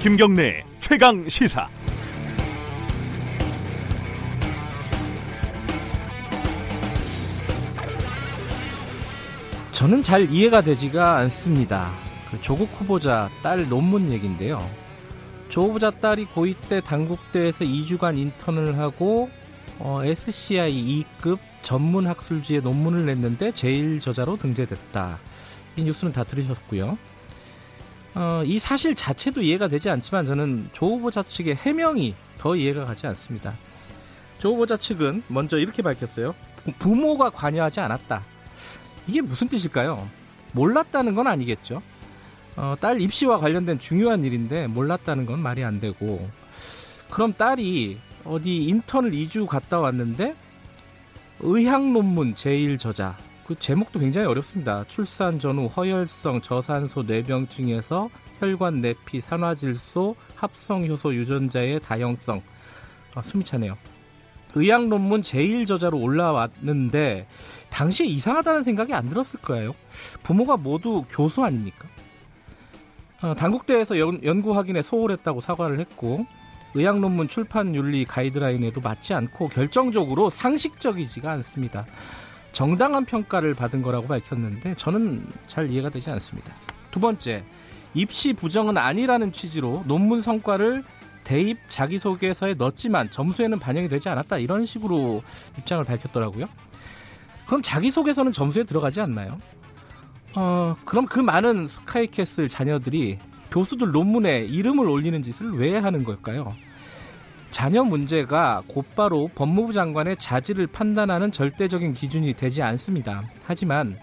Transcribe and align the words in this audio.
김경래 0.00 0.62
최강 0.78 1.28
시사. 1.28 1.68
저는 9.72 10.04
잘 10.04 10.30
이해가 10.30 10.60
되지가 10.60 11.16
않습니다. 11.16 11.90
그 12.30 12.40
조국 12.42 12.68
후보자 12.78 13.28
딸 13.42 13.68
논문 13.68 14.12
얘기인데요. 14.12 14.64
조 15.48 15.62
후보자 15.62 15.90
딸이 15.90 16.26
고2 16.26 16.54
때 16.68 16.80
당국대에서 16.80 17.64
2주간 17.64 18.16
인턴을 18.16 18.78
하고 18.78 19.28
어, 19.80 20.02
SCI 20.04 21.04
2급 21.20 21.38
전문 21.62 22.06
학술지에 22.06 22.60
논문을 22.60 23.04
냈는데 23.04 23.50
제일 23.50 23.98
저자로 23.98 24.36
등재됐다. 24.36 25.18
이 25.74 25.82
뉴스는 25.82 26.12
다 26.12 26.22
들으셨고요. 26.22 26.96
어, 28.14 28.42
이 28.44 28.58
사실 28.58 28.94
자체도 28.94 29.42
이해가 29.42 29.68
되지 29.68 29.90
않지만 29.90 30.26
저는 30.26 30.70
조 30.72 30.86
후보자 30.86 31.22
측의 31.22 31.56
해명이 31.56 32.14
더 32.38 32.56
이해가 32.56 32.84
가지 32.84 33.06
않습니다. 33.06 33.54
조 34.38 34.52
후보자 34.52 34.76
측은 34.76 35.24
먼저 35.28 35.58
이렇게 35.58 35.82
밝혔어요. 35.82 36.34
부모가 36.78 37.30
관여하지 37.30 37.80
않았다. 37.80 38.22
이게 39.06 39.20
무슨 39.20 39.48
뜻일까요? 39.48 40.08
몰랐다는 40.52 41.14
건 41.14 41.26
아니겠죠. 41.26 41.82
어, 42.56 42.74
딸 42.80 43.00
입시와 43.00 43.38
관련된 43.38 43.78
중요한 43.78 44.24
일인데 44.24 44.66
몰랐다는 44.66 45.26
건 45.26 45.38
말이 45.38 45.62
안 45.62 45.78
되고 45.78 46.28
그럼 47.08 47.32
딸이 47.32 47.98
어디 48.24 48.64
인턴을 48.64 49.12
2주 49.12 49.46
갔다 49.46 49.78
왔는데 49.78 50.34
의학 51.40 51.88
논문 51.88 52.34
제일 52.34 52.76
저자 52.76 53.16
그 53.48 53.58
제목도 53.58 53.98
굉장히 53.98 54.26
어렵습니다. 54.26 54.84
출산 54.88 55.38
전후 55.38 55.68
허혈성 55.68 56.42
저산소 56.42 57.04
뇌병증에서 57.04 58.10
혈관 58.40 58.82
내피 58.82 59.22
산화질소 59.22 60.14
합성 60.34 60.86
효소 60.86 61.14
유전자의 61.14 61.80
다형성 61.80 62.42
아, 63.14 63.22
숨이 63.22 63.44
차네요. 63.46 63.78
의학 64.54 64.86
논문 64.88 65.22
제일 65.22 65.64
저자로 65.64 65.98
올라왔는데 65.98 67.26
당시에 67.70 68.06
이상하다는 68.06 68.64
생각이 68.64 68.92
안 68.92 69.08
들었을 69.08 69.40
거예요. 69.40 69.74
부모가 70.22 70.58
모두 70.58 71.06
교수 71.08 71.42
아닙니까? 71.42 71.88
어, 73.22 73.34
당국대에서 73.34 73.98
연, 73.98 74.22
연구 74.24 74.54
확인에 74.54 74.82
소홀했다고 74.82 75.40
사과를 75.40 75.78
했고 75.80 76.26
의학 76.74 77.00
논문 77.00 77.28
출판 77.28 77.74
윤리 77.74 78.04
가이드라인에도 78.04 78.82
맞지 78.82 79.14
않고 79.14 79.48
결정적으로 79.48 80.28
상식적이지가 80.28 81.30
않습니다. 81.32 81.86
정당한 82.52 83.04
평가를 83.04 83.54
받은 83.54 83.82
거라고 83.82 84.06
밝혔는데 84.08 84.74
저는 84.76 85.26
잘 85.46 85.70
이해가 85.70 85.90
되지 85.90 86.10
않습니다. 86.10 86.52
두 86.90 87.00
번째, 87.00 87.44
입시 87.94 88.32
부정은 88.32 88.76
아니라는 88.76 89.32
취지로 89.32 89.82
논문 89.86 90.22
성과를 90.22 90.84
대입 91.24 91.58
자기소개서에 91.68 92.54
넣었지만 92.54 93.10
점수에는 93.10 93.58
반영이 93.58 93.88
되지 93.88 94.08
않았다 94.08 94.38
이런 94.38 94.64
식으로 94.64 95.22
입장을 95.58 95.84
밝혔더라고요. 95.84 96.46
그럼 97.46 97.62
자기소개서는 97.62 98.32
점수에 98.32 98.64
들어가지 98.64 99.00
않나요? 99.00 99.38
어, 100.34 100.76
그럼 100.84 101.06
그 101.06 101.18
많은 101.18 101.66
스카이캐슬 101.66 102.48
자녀들이 102.48 103.18
교수들 103.50 103.90
논문에 103.90 104.44
이름을 104.44 104.88
올리는 104.88 105.22
짓을 105.22 105.52
왜 105.52 105.76
하는 105.76 106.04
걸까요? 106.04 106.54
자녀 107.50 107.82
문제가 107.82 108.62
곧바로 108.68 109.28
법무부 109.34 109.72
장관의 109.72 110.16
자질을 110.18 110.66
판단하는 110.68 111.32
절대적인 111.32 111.94
기준이 111.94 112.34
되지 112.34 112.62
않습니다. 112.62 113.22
하지만 113.44 113.98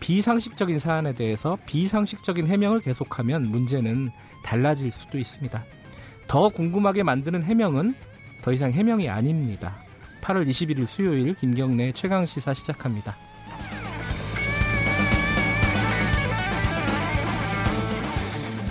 비상식적인 0.00 0.78
사안에 0.78 1.14
대해서 1.14 1.56
비상식적인 1.66 2.46
해명을 2.46 2.80
계속하면 2.80 3.48
문제는 3.48 4.10
달라질 4.44 4.90
수도 4.90 5.18
있습니다. 5.18 5.64
더 6.26 6.48
궁금하게 6.48 7.02
만드는 7.02 7.42
해명은 7.44 7.94
더 8.42 8.52
이상 8.52 8.70
해명이 8.70 9.08
아닙니다. 9.08 9.76
8월 10.20 10.46
21일 10.48 10.86
수요일 10.86 11.34
김경래 11.34 11.92
최강 11.92 12.26
시사 12.26 12.52
시작합니다. 12.52 13.16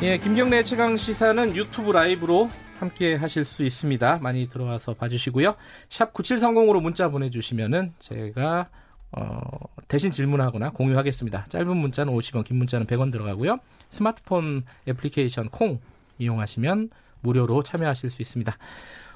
예, 0.03 0.18
김경래 0.18 0.63
최강 0.63 0.97
시사는 0.97 1.56
유튜브 1.56 1.92
라이브로 1.92 2.50
함께 2.83 3.16
하실 3.16 3.45
수 3.45 3.63
있습니다. 3.63 4.19
많이 4.21 4.47
들어와서 4.47 4.94
봐주시고요. 4.94 5.55
샵 5.89 6.13
9730으로 6.13 6.81
문자 6.81 7.09
보내주시면은 7.09 7.94
제가 7.99 8.69
어, 9.11 9.39
대신 9.88 10.11
질문하거나 10.11 10.71
공유하겠습니다. 10.71 11.45
짧은 11.49 11.77
문자는 11.77 12.13
50원, 12.13 12.44
긴 12.44 12.57
문자는 12.57 12.85
100원 12.88 13.11
들어가고요. 13.11 13.59
스마트폰 13.89 14.63
애플리케이션 14.88 15.49
콩 15.49 15.79
이용하시면 16.17 16.89
무료로 17.21 17.63
참여하실 17.63 18.09
수 18.09 18.21
있습니다. 18.21 18.57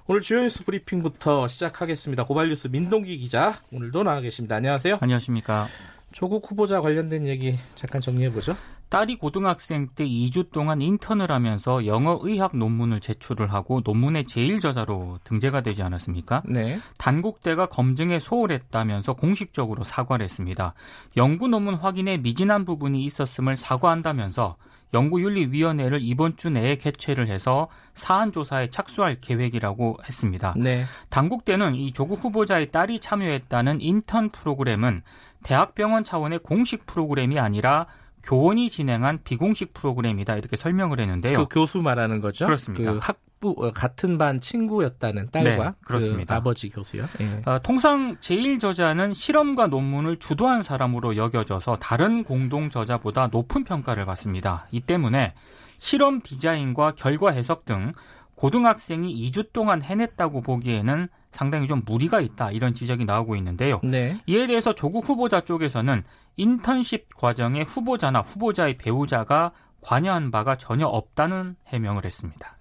오늘 0.08 0.22
주요 0.22 0.42
뉴스 0.42 0.64
브리핑부터 0.64 1.48
시작하겠습니다. 1.48 2.24
고발뉴스 2.24 2.70
민동기 2.70 3.18
기자 3.18 3.56
오늘도 3.74 4.04
나와 4.04 4.22
계십니다. 4.22 4.56
안녕하세요. 4.56 5.00
안녕하십니까. 5.02 5.68
조국 6.14 6.50
후보자 6.50 6.80
관련된 6.80 7.28
얘기 7.28 7.58
잠깐 7.76 8.00
정리해보죠. 8.00 8.56
딸이 8.90 9.18
고등학생 9.18 9.90
때 9.96 10.06
2주 10.06 10.52
동안 10.52 10.82
인턴을 10.82 11.32
하면서 11.32 11.86
영어 11.86 12.18
의학 12.22 12.56
논문을 12.56 13.02
제출을 13.02 13.52
하고 13.52 13.82
논문의 13.84 14.26
제일 14.26 14.60
저자로 14.60 15.20
등재가 15.24 15.62
되지 15.62 15.84
않았습니까? 15.84 16.44
네. 16.46 16.80
단국대가 16.98 17.66
검증에 17.66 18.20
소홀했다면서 18.20 19.14
공식적으로 19.14 19.84
사과를 19.84 20.24
했습니다. 20.24 20.74
연구 21.18 21.48
논문 21.48 21.76
확인에 21.76 22.18
미진한 22.18 22.64
부분이 22.64 23.04
있었음을 23.04 23.58
사과한다면서 23.58 24.56
연구윤리위원회를 24.94 26.00
이번 26.02 26.38
주 26.38 26.50
내에 26.50 26.78
개최를 26.78 27.28
해서 27.28 27.68
사안 27.94 28.32
조사에 28.32 28.70
착수할 28.70 29.20
계획이라고 29.20 29.98
했습니다. 30.08 30.54
네. 30.56 30.86
당국대는 31.10 31.76
이 31.76 31.92
조국 31.92 32.24
후보자의 32.24 32.72
딸이 32.72 33.00
참여했다는 33.00 33.82
인턴 33.82 34.30
프로그램은 34.30 35.02
대학병원 35.44 36.04
차원의 36.04 36.40
공식 36.40 36.86
프로그램이 36.86 37.38
아니라 37.40 37.88
교원이 38.28 38.70
진행한 38.70 39.20
비공식 39.24 39.74
프로그램이다 39.74 40.36
이렇게 40.36 40.58
설명을 40.58 41.00
했는데요. 41.00 41.38
그 41.38 41.48
교수 41.50 41.78
말하는 41.82 42.20
거죠? 42.20 42.46
그렇습니다. 42.46 42.92
그 42.92 43.00
학부 43.02 43.56
어, 43.58 43.72
같은 43.72 44.18
반 44.18 44.42
친구였다는 44.42 45.30
딸과 45.32 45.64
네, 45.64 45.72
그렇습니다. 45.86 46.36
그 46.36 46.38
아버지 46.38 46.70
교수요. 46.70 47.06
예. 47.22 47.42
어, 47.46 47.60
통상 47.64 48.18
제일 48.20 48.60
저자는 48.60 49.14
실험과 49.14 49.68
논문을 49.68 50.18
주도한 50.20 50.62
사람으로 50.62 51.16
여겨져서 51.16 51.78
다른 51.78 52.26
공동 52.26 52.70
저자보다 52.70 53.28
높은 53.28 53.64
평가를 53.64 54.06
받습니다. 54.06 54.68
이 54.72 54.82
때문에 54.82 55.34
실험 55.78 56.20
디자인과 56.22 56.96
결과 56.98 57.32
해석 57.32 57.64
등 57.64 57.94
고등학생이 58.36 59.32
2주 59.32 59.54
동안 59.54 59.82
해냈다고 59.82 60.42
보기에는 60.42 61.08
상당히 61.38 61.68
좀 61.68 61.84
무리가 61.86 62.20
있다 62.20 62.50
이런 62.50 62.74
지적이 62.74 63.06
나오고 63.06 63.36
있는데요. 63.36 63.80
네. 63.84 64.20
이에 64.26 64.48
대해서 64.48 64.74
조국 64.74 65.08
후보자 65.08 65.42
쪽에서는 65.42 66.04
인턴십 66.36 67.16
과정에 67.16 67.62
후보자나 67.62 68.22
후보자의 68.22 68.80
배우자가 68.80 69.52
관여한 69.82 70.32
바가 70.32 70.58
전혀 70.58 70.88
없다는 70.88 71.56
해명을 71.68 72.06
했습니다. 72.06 72.58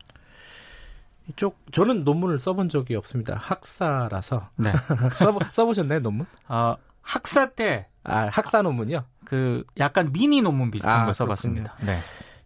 이쪽 1.31 1.59
저는 1.73 2.05
논문을 2.05 2.39
써본 2.39 2.69
적이 2.69 2.97
없습니다. 2.97 3.37
학사라서. 3.37 4.51
네. 4.57 4.73
써보, 5.19 5.41
써보셨나요 5.51 6.01
논문? 6.01 6.27
어, 6.47 6.77
학사 7.01 7.51
때 7.51 7.89
아 8.07 8.29
학사 8.31 8.63
논문이요? 8.63 9.05
그 9.25 9.65
약간 9.79 10.13
미니 10.13 10.41
논문 10.41 10.71
비슷한 10.71 11.01
아, 11.01 11.05
걸 11.05 11.15
써봤습니다. 11.15 11.75
네. 11.81 11.99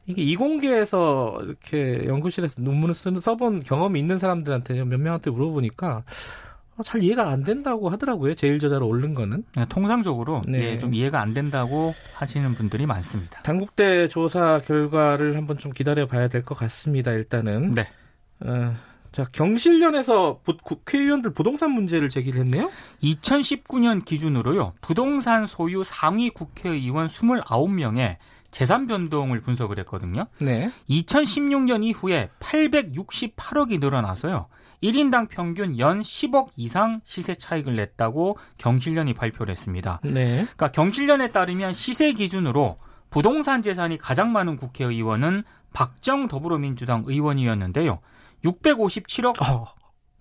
이게 0.06 0.22
이공계에서 0.22 1.40
이렇게 1.44 2.04
연구실에서 2.06 2.62
논문을 2.62 2.94
쓰는 2.94 3.20
써본 3.20 3.62
경험이 3.62 4.00
있는 4.00 4.18
사람들한테 4.18 4.82
몇 4.84 4.98
명한테 4.98 5.30
물어보니까 5.30 6.02
어, 6.76 6.82
잘 6.82 7.02
이해가 7.02 7.28
안 7.28 7.44
된다고 7.44 7.90
하더라고요. 7.90 8.34
제일 8.34 8.58
저자로 8.58 8.86
오른 8.88 9.14
거는. 9.14 9.44
네, 9.54 9.66
통상적으로 9.68 10.42
네. 10.48 10.70
예, 10.72 10.78
좀 10.78 10.94
이해가 10.94 11.20
안 11.20 11.34
된다고 11.34 11.94
하시는 12.14 12.54
분들이 12.54 12.86
많습니다. 12.86 13.42
당국대 13.42 14.08
조사 14.08 14.60
결과를 14.60 15.36
한번 15.36 15.58
좀 15.58 15.72
기다려 15.72 16.06
봐야 16.06 16.28
될 16.28 16.42
것 16.42 16.56
같습니다. 16.56 17.12
일단은. 17.12 17.74
네. 17.74 17.86
어, 18.40 18.74
자 19.12 19.26
경실련에서 19.32 20.40
부- 20.44 20.56
국회의원들 20.56 21.32
부동산 21.34 21.72
문제를 21.72 22.08
제기를 22.08 22.40
했네요. 22.40 22.70
2019년 23.02 24.04
기준으로요. 24.04 24.72
부동산 24.80 25.46
소유 25.46 25.82
상위 25.84 26.30
국회의원 26.30 27.08
29명의 27.08 28.16
재산 28.50 28.86
변동을 28.86 29.40
분석을 29.40 29.78
했거든요. 29.80 30.26
네. 30.38 30.70
2016년 30.88 31.84
이후에 31.84 32.30
868억이 32.40 33.80
늘어나서요. 33.80 34.46
1인당 34.82 35.28
평균 35.28 35.78
연 35.78 36.00
10억 36.00 36.48
이상 36.56 37.00
시세 37.04 37.34
차익을 37.34 37.76
냈다고 37.76 38.38
경실련이 38.58 39.14
발표를 39.14 39.52
했습니다. 39.52 40.00
네. 40.02 40.36
그러니까 40.42 40.72
경실련에 40.72 41.32
따르면 41.32 41.74
시세 41.74 42.12
기준으로 42.12 42.76
부동산 43.10 43.62
재산이 43.62 43.98
가장 43.98 44.32
많은 44.32 44.56
국회의원은 44.56 45.42
박정 45.72 46.28
더불어민주당 46.28 47.04
의원이었는데요. 47.06 48.00
657억 48.44 49.42
어, 49.42 49.66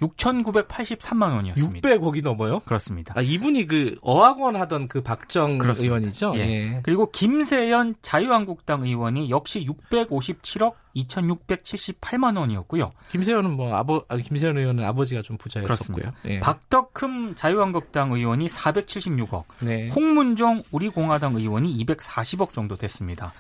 6,983만 0.02 1.34
원이었습니다. 1.36 1.90
600억이 1.90 2.24
넘어요? 2.24 2.60
그렇습니다. 2.62 3.14
아, 3.18 3.22
이분이 3.22 3.68
그 3.68 3.96
어학원 4.02 4.56
하던 4.56 4.88
그 4.88 5.02
박정 5.02 5.58
그렇습니다. 5.58 5.96
의원이죠? 5.96 6.34
예. 6.36 6.40
예. 6.40 6.80
그리고 6.84 7.12
김세연 7.12 7.96
자유한국당 8.02 8.86
의원이 8.86 9.30
역시 9.30 9.68
657억 9.92 10.76
2,678만 10.96 12.38
원이었고요. 12.38 12.92
김세현은 13.12 13.52
뭐 13.52 13.76
아버 13.76 14.04
아, 14.08 14.18
김세현 14.18 14.58
의원은 14.58 14.84
아버지가 14.84 15.22
좀 15.22 15.38
부자였었고요. 15.38 16.12
예. 16.26 16.40
박덕흠 16.40 17.36
자유한국당 17.36 18.12
의원이 18.12 18.48
476억, 18.48 19.44
네. 19.62 19.90
홍문종 19.90 20.64
우리공화당 20.72 21.34
의원이 21.34 21.78
240억 21.86 22.54
정도 22.54 22.76
됐습니다. 22.76 23.34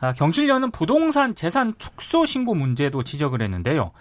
아, 0.00 0.12
경실련은 0.12 0.72
부동산 0.72 1.34
재산 1.34 1.74
축소 1.78 2.26
신고 2.26 2.54
문제도 2.54 3.02
지적을 3.02 3.40
했는데요. 3.40 3.92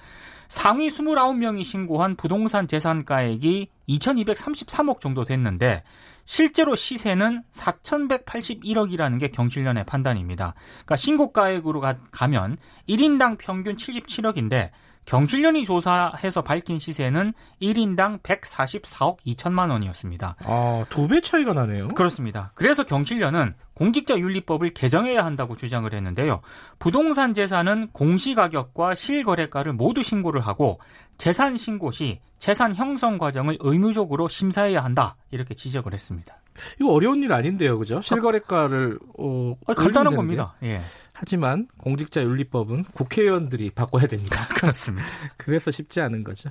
상위 0.52 0.90
29명이 0.90 1.64
신고한 1.64 2.18
부동산 2.18 2.68
재산가액이 2.68 3.70
2,233억 3.88 5.00
정도 5.00 5.24
됐는데 5.24 5.82
실제로 6.26 6.76
시세는 6.76 7.44
4,181억이라는 7.54 9.18
게 9.18 9.30
경실련의 9.30 9.86
판단입니다. 9.86 10.54
그러니까 10.72 10.98
신고가액으로 10.98 11.80
가, 11.80 12.00
가면 12.12 12.58
1인당 12.90 13.38
평균 13.38 13.78
77억인데 13.78 14.72
경실련이 15.06 15.66
조사해서 15.66 16.42
밝힌 16.44 16.80
시세는 16.80 17.34
1인당 17.62 18.22
144억 18.22 19.18
2천만 19.26 19.72
원이었습니다. 19.72 20.36
아, 20.46 20.86
두 20.90 21.08
배 21.08 21.20
차이가 21.22 21.54
나네요. 21.54 21.88
그렇습니다. 21.90 22.52
그래서 22.56 22.84
경실련은 22.84 23.56
공직자 23.74 24.18
윤리법을 24.18 24.70
개정해야 24.70 25.26
한다고 25.26 25.56
주장을 25.56 25.92
했는데요. 25.92 26.42
부동산 26.80 27.34
재산은 27.34 27.90
공시가격과 27.94 28.96
실거래가를 28.96 29.74
모두 29.74 30.04
신고를 30.04 30.42
하고 30.42 30.80
재산 31.22 31.56
신고 31.56 31.92
시 31.92 32.20
재산 32.40 32.74
형성 32.74 33.20
과정을 33.20 33.60
의무적으로 33.60 34.28
심사해야 34.28 34.84
한다. 34.84 35.16
이렇게 35.30 35.54
지적을 35.54 35.94
했습니다. 35.94 36.36
이거 36.80 36.92
어려운 36.92 37.22
일 37.22 37.32
아닌데요, 37.32 37.78
그죠? 37.78 38.02
실거래가를 38.02 38.98
어, 39.20 39.56
아, 39.68 39.74
간단한 39.76 40.16
겁니다. 40.16 40.56
예. 40.64 40.82
하지만 41.14 41.68
공직자 41.78 42.24
윤리법은 42.24 42.86
국회의원들이 42.86 43.70
바꿔야 43.70 44.08
됩니다. 44.08 44.48
그렇습니다. 44.58 45.08
그래서 45.38 45.70
쉽지 45.70 46.02
않은 46.02 46.24
거죠. 46.24 46.50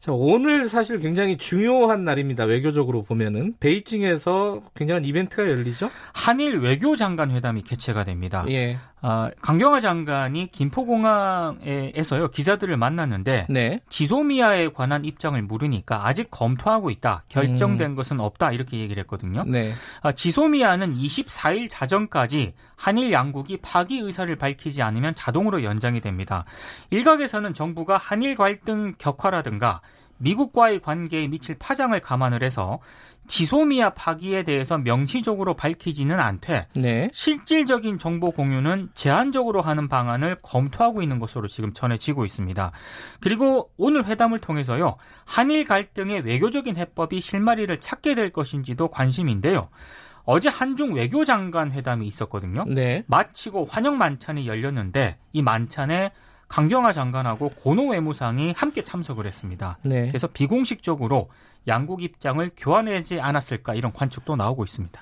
자, 0.00 0.10
오늘 0.12 0.68
사실 0.68 0.98
굉장히 0.98 1.36
중요한 1.36 2.02
날입니다. 2.02 2.42
외교적으로 2.44 3.04
보면은 3.04 3.54
베이징에서 3.60 4.62
굉장한 4.74 5.04
이벤트가 5.04 5.44
열리죠. 5.48 5.90
한일 6.12 6.58
외교장관 6.58 7.30
회담이 7.30 7.62
개최가 7.62 8.02
됩니다. 8.02 8.44
예. 8.48 8.78
아, 9.02 9.30
강경화 9.42 9.80
장관이 9.80 10.50
김포공항에서요 10.50 12.28
기자들을 12.28 12.76
만났는데 12.76 13.46
네. 13.48 13.80
지소미아에 13.88 14.70
관한 14.70 15.04
입장을 15.04 15.40
물으니까 15.42 16.06
아직 16.06 16.28
검토하고 16.30 16.90
있다. 16.90 17.24
결정된 17.28 17.94
것은 17.94 18.20
없다. 18.20 18.52
이렇게 18.52 18.78
얘기를 18.78 19.00
했거든요. 19.02 19.44
네. 19.46 19.72
아, 20.02 20.12
지소미아는 20.12 20.94
24일 20.94 21.68
자정까지 21.70 22.54
한일 22.76 23.12
양국이 23.12 23.58
파기 23.58 23.98
의사를 23.98 24.34
밝히지 24.36 24.82
않으면 24.82 25.14
자동으로 25.14 25.62
연장이 25.62 26.00
됩니다. 26.00 26.44
일각에서는 26.90 27.54
정부가 27.54 27.96
한일 27.96 28.34
갈등 28.34 28.94
격화라든가 28.98 29.82
미국과의 30.18 30.80
관계에 30.80 31.28
미칠 31.28 31.56
파장을 31.58 31.98
감안을 32.00 32.42
해서 32.42 32.80
지소미아 33.26 33.90
파기에 33.90 34.44
대해서 34.44 34.78
명시적으로 34.78 35.54
밝히지는 35.54 36.20
않되 36.20 36.68
네. 36.74 37.10
실질적인 37.12 37.98
정보 37.98 38.30
공유는 38.30 38.90
제한적으로 38.94 39.60
하는 39.60 39.88
방안을 39.88 40.36
검토하고 40.42 41.02
있는 41.02 41.18
것으로 41.18 41.48
지금 41.48 41.72
전해지고 41.72 42.24
있습니다. 42.24 42.72
그리고 43.20 43.70
오늘 43.76 44.06
회담을 44.06 44.38
통해서요, 44.38 44.96
한일 45.24 45.64
갈등의 45.64 46.20
외교적인 46.20 46.76
해법이 46.76 47.20
실마리를 47.20 47.78
찾게 47.80 48.14
될 48.14 48.30
것인지도 48.30 48.88
관심인데요. 48.88 49.68
어제 50.24 50.48
한중 50.48 50.94
외교장관 50.94 51.72
회담이 51.72 52.06
있었거든요. 52.06 52.64
네. 52.66 53.04
마치고 53.06 53.64
환영 53.64 53.96
만찬이 53.96 54.46
열렸는데 54.46 55.18
이 55.32 55.42
만찬에 55.42 56.10
강경화 56.48 56.92
장관하고 56.92 57.50
고노 57.50 57.88
외무상이 57.88 58.52
함께 58.56 58.82
참석을 58.82 59.26
했습니다. 59.26 59.78
네. 59.84 60.08
그래서 60.08 60.26
비공식적으로 60.28 61.28
양국 61.68 62.02
입장을 62.02 62.50
교환하지 62.56 63.20
않았을까 63.20 63.74
이런 63.74 63.92
관측도 63.92 64.36
나오고 64.36 64.64
있습니다. 64.64 65.00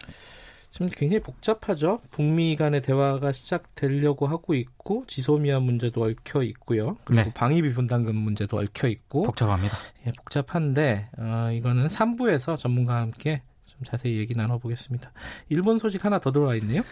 지금 0.70 0.88
굉장히 0.88 1.22
복잡하죠. 1.22 2.00
북미 2.10 2.56
간의 2.56 2.82
대화가 2.82 3.30
시작되려고 3.30 4.26
하고 4.26 4.54
있고 4.54 5.04
지소미아 5.06 5.60
문제도 5.60 6.02
얽혀 6.02 6.42
있고요. 6.42 6.96
그리고 7.04 7.22
네. 7.22 7.32
방위비 7.32 7.72
분담금 7.72 8.16
문제도 8.16 8.58
얽혀 8.58 8.88
있고 8.88 9.22
복잡합니다. 9.22 9.76
예, 10.08 10.12
복잡한데 10.12 11.10
어, 11.16 11.50
이거는 11.52 11.86
3부에서 11.86 12.58
전문가와 12.58 13.02
함께 13.02 13.42
좀 13.66 13.82
자세히 13.84 14.18
얘기 14.18 14.34
나눠보겠습니다. 14.34 15.12
일본 15.48 15.78
소식 15.78 16.04
하나 16.04 16.18
더 16.18 16.32
들어와 16.32 16.56
있네요. 16.56 16.82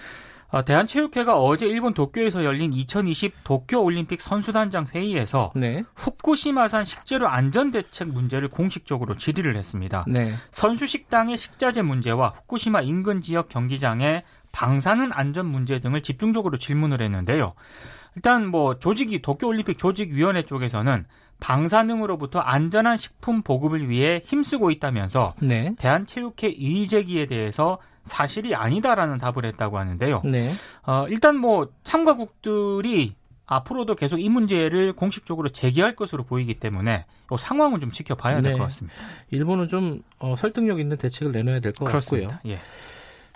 아, 0.52 0.62
대한체육회가 0.62 1.34
어제 1.40 1.66
일본 1.66 1.94
도쿄에서 1.94 2.44
열린 2.44 2.74
2020 2.74 3.42
도쿄올림픽 3.42 4.20
선수단장 4.20 4.88
회의에서 4.94 5.50
네, 5.56 5.82
후쿠시마산 5.96 6.84
식재료 6.84 7.26
안전대책 7.26 8.08
문제를 8.08 8.48
공식적으로 8.48 9.16
질의를 9.16 9.56
했습니다. 9.56 10.04
네, 10.06 10.34
선수 10.50 10.86
식당의 10.86 11.38
식자재 11.38 11.80
문제와 11.80 12.34
후쿠시마 12.36 12.82
인근 12.82 13.22
지역 13.22 13.48
경기장의 13.48 14.24
방사능 14.52 15.08
안전 15.14 15.46
문제 15.46 15.80
등을 15.80 16.02
집중적으로 16.02 16.58
질문을 16.58 17.00
했는데요. 17.00 17.54
일단 18.14 18.46
뭐 18.46 18.78
조직이 18.78 19.22
도쿄올림픽 19.22 19.78
조직위원회 19.78 20.42
쪽에서는 20.42 21.06
방사능으로부터 21.40 22.40
안전한 22.40 22.98
식품 22.98 23.40
보급을 23.40 23.88
위해 23.88 24.20
힘쓰고 24.26 24.70
있다면서 24.70 25.34
네, 25.40 25.74
대한체육회 25.78 26.48
이의 26.48 26.88
제기에 26.88 27.24
대해서 27.24 27.78
사실이 28.04 28.54
아니다라는 28.54 29.18
답을 29.18 29.44
했다고 29.44 29.78
하는데요. 29.78 30.22
네. 30.24 30.50
어, 30.86 31.06
일단 31.08 31.36
뭐 31.36 31.68
참가국들이 31.84 33.14
앞으로도 33.46 33.94
계속 33.96 34.18
이 34.18 34.28
문제를 34.28 34.92
공식적으로 34.94 35.48
제기할 35.50 35.94
것으로 35.94 36.24
보이기 36.24 36.54
때문에 36.54 37.04
이 37.30 37.36
상황은 37.38 37.80
좀 37.80 37.90
지켜봐야 37.90 38.40
될 38.40 38.52
네. 38.52 38.58
것 38.58 38.64
같습니다. 38.64 38.96
일본은 39.30 39.68
좀 39.68 40.02
어, 40.18 40.34
설득력 40.36 40.80
있는 40.80 40.96
대책을 40.96 41.32
내놔야 41.32 41.60
될 41.60 41.72
것 41.72 41.84
같고요. 41.86 42.28
예. 42.46 42.58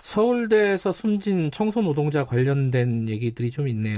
서울대에서 0.01 0.91
숨진 0.91 1.51
청소 1.51 1.81
노동자 1.81 2.23
관련된 2.25 3.09
얘기들이 3.09 3.51
좀 3.51 3.67
있네요. 3.69 3.95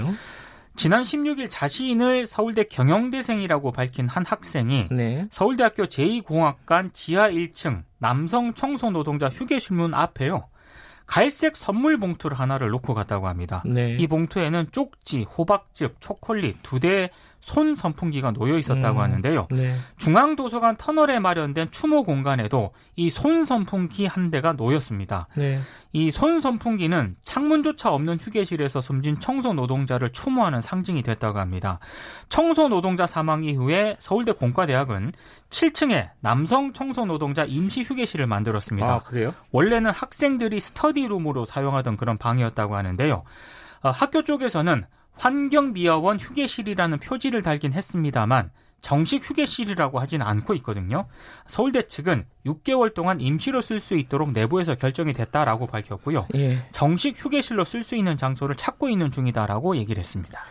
지난 0.76 1.04
16일 1.04 1.48
자신을 1.50 2.26
서울대 2.26 2.64
경영대생이라고 2.64 3.72
밝힌 3.74 4.08
한 4.08 4.26
학생이 4.26 4.88
네, 4.92 5.28
서울대학교 5.30 5.86
제2공학관 5.88 6.94
지하 6.94 7.30
1층 7.30 7.84
남성 7.98 8.54
청소 8.54 8.90
노동자 8.90 9.28
휴게실문 9.28 9.94
앞에요. 9.94 10.48
갈색 11.10 11.58
선물 11.58 11.98
봉투를 11.98 12.38
하나를 12.38 12.70
놓고 12.70 12.94
갔다고 12.94 13.28
합니다. 13.28 13.64
네. 13.66 13.98
이 14.00 14.06
봉투에는 14.06 14.68
쪽지, 14.72 15.24
호박즙, 15.24 15.96
초콜릿 16.00 16.58
두 16.62 16.80
대의 16.80 17.10
손 17.42 17.76
선풍기가 17.76 18.32
놓여 18.32 18.58
있었다고 18.58 19.00
음. 19.00 19.04
하는데요. 19.04 19.48
네. 19.52 19.76
중앙도서관 19.98 20.76
터널에 20.78 21.20
마련된 21.20 21.72
추모 21.72 22.04
공간에도 22.04 22.72
이 22.96 23.10
손 23.10 23.46
선풍기 23.46 24.06
한 24.06 24.30
대가 24.30 24.54
놓였습니다. 24.54 25.28
네. 25.36 25.60
이손 25.94 26.42
선풍기는 26.42 27.16
창문조차 27.24 27.92
없는 27.92 28.18
휴게실에서 28.20 28.82
숨진 28.82 29.20
청소 29.20 29.54
노동자를 29.54 30.12
추모하는 30.12 30.62
상징이 30.62 31.02
됐다고 31.02 31.40
합니다. 31.40 31.80
청소 32.28 32.68
노동자 32.68 33.08
사망 33.08 33.44
이후에 33.44 33.96
서울대 34.00 34.32
공과대학은 34.34 35.14
7층에 35.50 36.10
남성 36.20 36.74
청소 36.74 37.06
노동자 37.06 37.44
임시 37.46 37.82
휴게실을 37.84 38.28
만들었습니다. 38.28 38.88
아, 38.88 39.00
그래요? 39.00 39.34
원래는 39.52 39.92
학생들이 39.92 40.60
스터디룸으로 40.60 41.46
사용하던 41.46 41.98
그런 41.98 42.18
방이었다고 42.18 42.76
하는데요. 42.76 43.24
어, 43.82 43.90
학교 43.90 44.24
쪽에서는 44.24 44.84
환경미화원 45.20 46.18
휴게실이라는 46.18 47.00
표지를 47.00 47.42
달긴 47.42 47.74
했습니다만 47.74 48.52
정식 48.82 49.30
휴게실이라고 49.30 50.00
하진 50.00 50.22
않고 50.22 50.54
있거든요. 50.56 51.06
서울대 51.46 51.88
측은 51.88 52.26
6개월 52.46 52.94
동안 52.94 53.20
임시로 53.20 53.62
쓸 53.62 53.82
수 53.82 53.96
있도록 53.98 54.32
내부에서 54.32 54.76
결정이 54.76 55.14
됐다라고 55.14 55.68
밝혔고요. 55.68 56.28
예. 56.36 56.66
정식 56.72 57.18
휴게실로 57.18 57.66
쓸 57.66 57.84
수 57.84 57.96
있는 57.96 58.16
장소를 58.16 58.56
찾고 58.56 58.88
있는 58.90 59.12
중이다라고 59.12 59.76
얘기를 59.76 60.00
했습니다. 60.00 60.42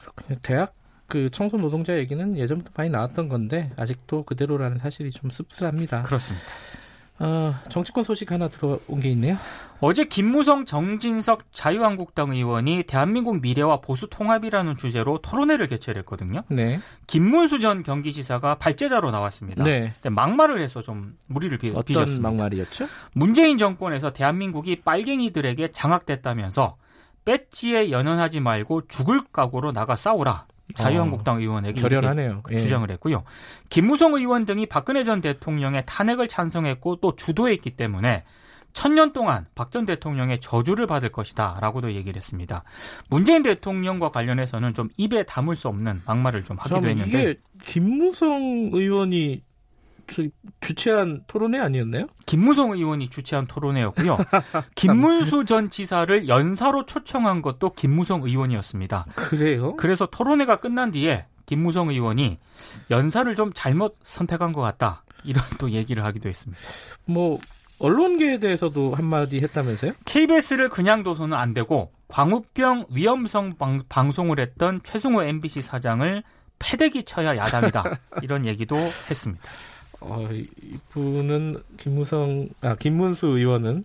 그렇군요. 0.00 0.38
대학 0.42 0.74
그 1.06 1.30
청소 1.30 1.56
노동자 1.56 1.96
얘기는 1.96 2.36
예전부터 2.36 2.72
많이 2.74 2.90
나왔던 2.90 3.28
건데 3.28 3.70
아직도 3.76 4.24
그대로라는 4.24 4.78
사실이 4.78 5.12
좀 5.12 5.30
씁쓸합니다. 5.30 6.02
그렇습니다. 6.02 6.46
어, 7.18 7.54
정치권 7.70 8.04
소식 8.04 8.30
하나 8.30 8.48
들어온 8.48 9.00
게 9.00 9.10
있네요. 9.12 9.36
어제 9.80 10.04
김무성, 10.04 10.64
정진석 10.64 11.44
자유한국당 11.52 12.30
의원이 12.30 12.82
대한민국 12.84 13.40
미래와 13.40 13.80
보수 13.80 14.08
통합이라는 14.08 14.76
주제로 14.76 15.18
토론회를 15.18 15.66
개최를 15.66 16.00
했거든요. 16.00 16.42
네. 16.48 16.78
김문수 17.06 17.58
전 17.60 17.82
경기지사가 17.82 18.56
발제자로 18.56 19.10
나왔습니다. 19.10 19.64
네. 19.64 19.92
근데 19.94 20.10
막말을 20.10 20.60
해서 20.60 20.80
좀 20.82 21.14
무리를 21.28 21.56
빚- 21.58 21.70
어떤 21.70 21.84
빚었습니다. 21.84 22.28
막말이었죠? 22.28 22.86
문재인 23.12 23.58
정권에서 23.58 24.12
대한민국이 24.12 24.80
빨갱이들에게 24.82 25.68
장악됐다면서 25.72 26.76
배지에 27.24 27.90
연연하지 27.90 28.40
말고 28.40 28.86
죽을 28.88 29.20
각오로 29.32 29.72
나가 29.72 29.96
싸우라 29.96 30.46
자유한국당 30.74 31.36
어, 31.36 31.40
의원에게 31.40 31.80
결연하네요. 31.80 32.42
예. 32.50 32.58
주장을 32.58 32.90
했고요. 32.90 33.22
김무성 33.68 34.14
의원 34.14 34.46
등이 34.46 34.66
박근혜 34.66 35.04
전 35.04 35.20
대통령의 35.20 35.84
탄핵을 35.86 36.28
찬성했고 36.28 36.96
또 36.96 37.14
주도했기 37.16 37.70
때문에 37.76 38.24
천년 38.72 39.12
동안 39.14 39.46
박 39.54 39.70
전 39.70 39.86
대통령의 39.86 40.38
저주를 40.40 40.86
받을 40.86 41.10
것이다 41.10 41.58
라고도 41.62 41.94
얘기를 41.94 42.16
했습니다. 42.16 42.62
문재인 43.08 43.42
대통령과 43.42 44.10
관련해서는 44.10 44.74
좀 44.74 44.90
입에 44.98 45.22
담을 45.22 45.56
수 45.56 45.68
없는 45.68 46.02
막말을 46.04 46.44
좀 46.44 46.58
하기도 46.58 46.86
했는데 46.86 47.22
이게 47.22 47.34
김무성 47.64 48.70
의원이 48.72 49.42
주, 50.06 50.30
주최한 50.60 51.22
토론회 51.26 51.58
아니었나요? 51.58 52.06
김무성 52.26 52.72
의원이 52.72 53.08
주최한 53.08 53.46
토론회였고요. 53.46 54.18
김문수 54.74 55.44
전 55.44 55.70
지사를 55.70 56.28
연사로 56.28 56.86
초청한 56.86 57.42
것도 57.42 57.72
김무성 57.72 58.22
의원이었습니다. 58.22 59.06
그래요? 59.14 59.76
그래서 59.76 60.06
토론회가 60.06 60.56
끝난 60.56 60.90
뒤에 60.90 61.26
김무성 61.46 61.88
의원이 61.88 62.38
연사를 62.90 63.34
좀 63.36 63.52
잘못 63.54 63.96
선택한 64.04 64.52
것 64.52 64.60
같다. 64.60 65.04
이런 65.24 65.42
또 65.58 65.70
얘기를 65.70 66.04
하기도 66.04 66.28
했습니다. 66.28 66.60
뭐 67.04 67.38
언론계에 67.78 68.38
대해서도 68.38 68.94
한마디 68.94 69.38
했다면서요? 69.42 69.92
KBS를 70.04 70.68
그냥 70.68 71.02
둬서는 71.02 71.36
안 71.36 71.52
되고 71.52 71.92
광우병 72.08 72.86
위험성 72.90 73.56
방, 73.88 74.10
송을 74.12 74.40
했던 74.40 74.80
최승호 74.82 75.22
MBC 75.22 75.62
사장을 75.62 76.22
패대기 76.58 77.04
쳐야 77.04 77.36
야당이다. 77.36 77.98
이런 78.22 78.46
얘기도 78.46 78.76
했습니다. 79.10 79.42
어, 80.00 80.28
이분은 80.62 81.62
김무성, 81.76 82.48
아, 82.60 82.76
김문수 82.76 83.26
의원은 83.28 83.84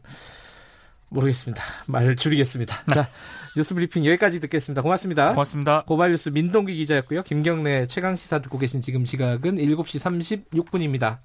모르겠습니다. 1.12 1.62
말 1.88 2.16
줄이겠습니다. 2.16 2.84
자, 2.94 3.10
뉴스 3.56 3.74
브리핑 3.76 4.06
여기까지 4.06 4.40
듣겠습니다. 4.40 4.82
고맙습니다. 4.82 5.32
고맙습니다. 5.32 5.84
고발뉴스 5.84 6.30
민동기 6.30 6.74
기자였고요. 6.76 7.24
김경래 7.24 7.86
최강 7.88 8.16
시사 8.16 8.40
듣고 8.40 8.58
계신 8.58 8.82
지금 8.82 9.06
시각은 9.06 9.56
7시 9.58 10.48
36분입니다. 10.50 11.20